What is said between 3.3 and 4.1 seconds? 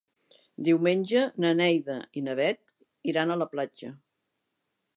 a la platja.